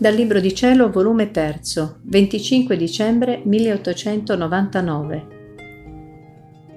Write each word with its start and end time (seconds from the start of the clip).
Dal 0.00 0.14
Libro 0.14 0.38
di 0.38 0.54
Cielo, 0.54 0.92
volume 0.92 1.32
3, 1.32 1.60
25 2.02 2.76
dicembre 2.76 3.42
1899. 3.44 5.26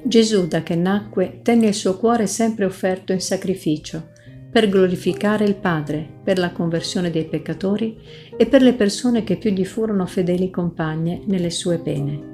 Gesù, 0.02 0.48
da 0.48 0.64
che 0.64 0.76
nacque, 0.76 1.42
tenne 1.44 1.68
il 1.68 1.76
suo 1.76 1.98
cuore 1.98 2.26
sempre 2.26 2.66
offerto 2.66 3.12
in 3.12 3.22
sacrificio, 3.22 4.10
per 4.52 4.70
glorificare 4.70 5.46
il 5.46 5.54
Padre, 5.54 6.04
per 6.24 6.40
la 6.40 6.52
conversione 6.52 7.12
dei 7.12 7.26
peccatori 7.26 7.96
e 8.36 8.48
per 8.48 8.64
le 8.64 8.74
persone 8.74 9.24
che 9.24 9.38
più 9.38 9.52
gli 9.52 9.66
furono 9.66 10.08
fedeli 10.08 10.50
compagne 10.50 11.22
nelle 11.28 11.52
sue 11.52 11.78
pene. 11.78 12.30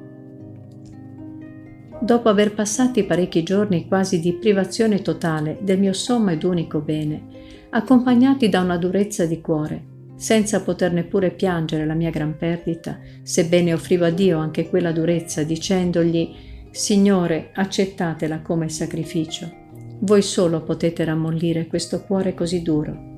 Dopo 2.00 2.30
aver 2.30 2.54
passati 2.54 3.04
parecchi 3.04 3.44
giorni 3.44 3.90
quasi 3.90 4.22
di 4.22 4.36
privazione 4.36 5.02
totale 5.02 5.58
del 5.60 5.80
mio 5.80 5.92
sommo 5.92 6.30
ed 6.30 6.46
unico 6.46 6.80
bene, 6.80 7.28
accompagnati 7.72 8.48
da 8.48 8.62
una 8.62 8.78
durezza 8.78 9.26
di 9.26 9.42
cuore, 9.42 9.96
senza 10.18 10.62
poter 10.62 10.92
neppure 10.92 11.30
piangere 11.30 11.86
la 11.86 11.94
mia 11.94 12.10
gran 12.10 12.36
perdita, 12.36 13.00
sebbene 13.22 13.72
offrivo 13.72 14.06
a 14.06 14.10
Dio 14.10 14.40
anche 14.40 14.68
quella 14.68 14.92
durezza, 14.92 15.44
dicendogli 15.44 16.34
Signore, 16.72 17.52
accettatela 17.54 18.42
come 18.42 18.68
sacrificio. 18.68 19.66
Voi 20.00 20.22
solo 20.22 20.64
potete 20.64 21.06
rammollire 21.06 21.68
questo 21.68 22.04
cuore 22.04 22.34
così 22.34 22.62
duro. 22.62 23.16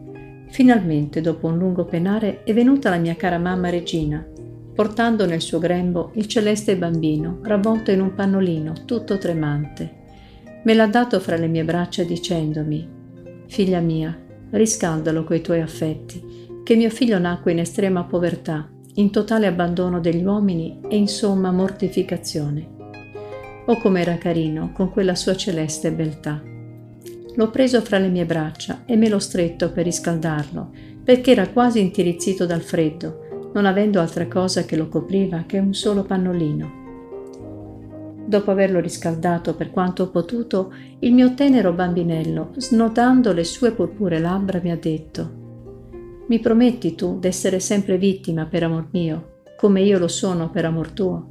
Finalmente, 0.50 1.22
dopo 1.22 1.48
un 1.48 1.58
lungo 1.58 1.86
penare, 1.86 2.44
è 2.44 2.54
venuta 2.54 2.90
la 2.90 2.98
mia 2.98 3.16
cara 3.16 3.38
mamma 3.38 3.70
Regina, 3.70 4.26
portando 4.74 5.26
nel 5.26 5.42
suo 5.42 5.60
grembo 5.60 6.12
il 6.16 6.28
celeste 6.28 6.78
bambino, 6.78 7.40
ravvolto 7.44 7.92
in 7.92 8.02
un 8.02 8.14
pannolino, 8.14 8.74
tutto 8.86 9.18
tremante. 9.18 9.98
Me 10.64 10.74
l'ha 10.74 10.88
dato 10.88 11.20
fra 11.20 11.38
le 11.38 11.48
mie 11.48 11.64
braccia 11.64 12.04
dicendomi, 12.04 12.98
Figlia 13.48 13.80
mia, 13.80 14.18
riscaldalo 14.52 15.24
coi 15.24 15.42
tuoi 15.42 15.62
affetti 15.62 16.48
che 16.70 16.76
mio 16.76 16.92
figlio 16.92 17.18
nacque 17.18 17.52
in 17.52 17.58
estrema 17.58 18.04
povertà, 18.04 18.70
in 18.94 19.10
totale 19.10 19.48
abbandono 19.48 20.00
degli 20.00 20.24
uomini 20.24 20.80
e 20.88 20.98
insomma 20.98 21.50
mortificazione. 21.50 22.68
Oh 23.66 23.78
com'era 23.78 24.20
carino 24.20 24.72
con 24.72 24.92
quella 24.92 25.16
sua 25.16 25.36
celeste 25.36 25.92
beltà. 25.92 26.40
L'ho 27.34 27.50
preso 27.50 27.82
fra 27.82 27.98
le 27.98 28.10
mie 28.10 28.26
braccia 28.26 28.84
e 28.86 28.98
me 28.98 29.10
l'ho 29.10 29.18
stretto 29.18 29.72
per 29.72 29.86
riscaldarlo, 29.86 30.70
perché 31.04 31.32
era 31.32 31.50
quasi 31.50 31.80
intirizzito 31.80 32.46
dal 32.46 32.62
freddo, 32.62 33.50
non 33.56 33.66
avendo 33.66 34.00
altra 34.00 34.28
cosa 34.28 34.64
che 34.64 34.76
lo 34.76 34.90
copriva 34.90 35.46
che 35.48 35.58
un 35.58 35.74
solo 35.74 36.04
pannolino. 36.04 36.72
Dopo 38.28 38.52
averlo 38.52 38.80
riscaldato 38.80 39.56
per 39.56 39.72
quanto 39.72 40.04
ho 40.04 40.10
potuto, 40.10 40.72
il 41.00 41.14
mio 41.14 41.34
tenero 41.34 41.74
bambinello, 41.74 42.52
snodando 42.58 43.34
le 43.34 43.44
sue 43.44 43.72
purpure 43.72 44.20
labbra, 44.20 44.60
mi 44.62 44.70
ha 44.70 44.78
detto 44.78 45.39
mi 46.30 46.38
prometti 46.40 46.94
tu 46.94 47.18
d'essere 47.18 47.60
sempre 47.60 47.98
vittima 47.98 48.46
per 48.46 48.62
amor 48.62 48.90
mio, 48.92 49.38
come 49.58 49.82
io 49.82 49.98
lo 49.98 50.08
sono 50.08 50.52
per 50.52 50.64
amor 50.64 50.92
tuo? 50.92 51.28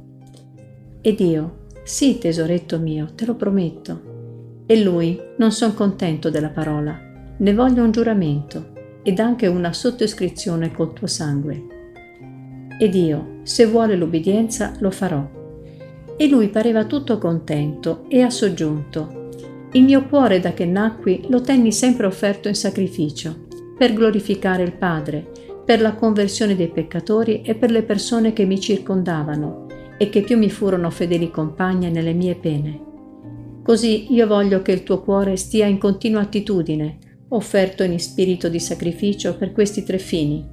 Ed 0.99 1.21
io, 1.21 1.67
sì, 1.83 2.17
tesoretto 2.17 2.77
mio, 2.79 3.13
te 3.15 3.25
lo 3.25 3.35
prometto. 3.35 4.63
E 4.65 4.83
lui, 4.83 5.17
non 5.37 5.53
son 5.53 5.73
contento 5.73 6.29
della 6.29 6.49
parola, 6.49 6.99
ne 7.37 7.53
voglio 7.53 7.81
un 7.81 7.91
giuramento 7.91 8.73
ed 9.01 9.19
anche 9.19 9.47
una 9.47 9.71
sottoscrizione 9.71 10.73
col 10.73 10.91
tuo 10.91 11.07
sangue. 11.07 11.65
Ed 12.77 12.93
io, 12.93 13.39
se 13.43 13.67
vuole 13.67 13.95
l'ubbidienza, 13.95 14.73
lo 14.79 14.91
farò. 14.91 15.25
E 16.17 16.27
lui 16.27 16.49
pareva 16.49 16.83
tutto 16.83 17.17
contento 17.19 18.03
e 18.09 18.21
ha 18.21 18.29
soggiunto. 18.29 19.29
Il 19.71 19.83
mio 19.83 20.05
cuore 20.07 20.41
da 20.41 20.53
che 20.53 20.65
nacqui 20.65 21.23
lo 21.29 21.39
tenni 21.39 21.71
sempre 21.71 22.05
offerto 22.05 22.49
in 22.49 22.55
sacrificio 22.55 23.47
per 23.79 23.93
glorificare 23.93 24.61
il 24.61 24.73
Padre, 24.73 25.25
per 25.63 25.79
la 25.79 25.93
conversione 25.93 26.53
dei 26.53 26.67
peccatori 26.67 27.43
e 27.43 27.55
per 27.55 27.71
le 27.71 27.83
persone 27.83 28.33
che 28.33 28.43
mi 28.43 28.59
circondavano 28.59 29.67
e 29.97 30.09
che 30.09 30.19
più 30.19 30.37
mi 30.37 30.49
furono 30.49 30.89
fedeli 30.89 31.31
compagne 31.31 31.89
nelle 31.89 32.11
mie 32.11 32.35
pene. 32.35 32.87
Così 33.63 34.13
io 34.13 34.27
voglio 34.27 34.61
che 34.61 34.73
il 34.73 34.83
tuo 34.83 35.01
cuore 35.01 35.37
stia 35.37 35.65
in 35.65 35.77
continua 35.77 36.19
attitudine, 36.19 36.97
offerto 37.29 37.83
in 37.83 37.97
spirito 38.01 38.49
di 38.49 38.59
sacrificio 38.59 39.37
per 39.37 39.53
questi 39.53 39.83
tre 39.83 39.97
fini. 39.97 40.45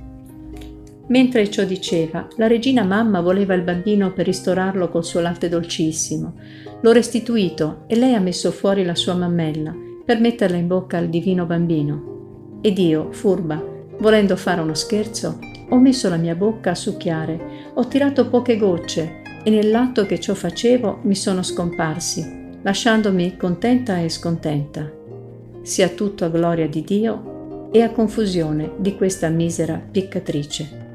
Mentre 1.09 1.51
ciò 1.51 1.65
diceva, 1.65 2.29
la 2.37 2.47
regina 2.47 2.85
mamma 2.85 3.21
voleva 3.21 3.55
il 3.55 3.63
bambino 3.63 4.13
per 4.13 4.27
ristorarlo 4.27 4.89
col 4.89 5.05
suo 5.05 5.21
latte 5.21 5.49
dolcissimo. 5.49 6.35
L'ho 6.81 6.93
restituito 6.93 7.83
e 7.89 7.97
lei 7.97 8.15
ha 8.15 8.21
messo 8.21 8.53
fuori 8.53 8.85
la 8.85 8.95
sua 8.95 9.15
mammella 9.15 9.75
per 10.05 10.21
metterla 10.21 10.57
in 10.57 10.69
bocca 10.69 10.99
al 10.99 11.09
divino 11.09 11.45
bambino. 11.45 12.15
Ed 12.61 12.79
io, 12.79 13.13
furba, 13.13 13.63
volendo 13.99 14.37
fare 14.37 14.61
uno 14.61 14.75
scherzo, 14.75 15.39
ho 15.69 15.79
messo 15.79 16.09
la 16.09 16.17
mia 16.17 16.35
bocca 16.35 16.71
a 16.71 16.75
succhiare, 16.75 17.71
ho 17.75 17.87
tirato 17.89 18.29
poche 18.29 18.57
gocce 18.57 19.23
e 19.43 19.51
nell'atto 19.51 20.07
che 20.07 20.21
ciò 20.21 20.35
facevo 20.35 21.01
mi 21.03 21.15
sono 21.15 21.43
scomparsi, 21.43 22.59
lasciandomi 22.63 23.37
contenta 23.37 23.99
e 23.99 24.09
scontenta. 24.09 24.91
Sia 25.63 25.89
tutto 25.89 26.25
a 26.25 26.29
gloria 26.29 26.69
di 26.69 26.83
Dio 26.83 27.69
e 27.73 27.83
a 27.83 27.91
confusione 27.91 28.73
di 28.79 28.97
questa 28.97 29.29
misera 29.29 29.75
piccatrice. 29.75 30.86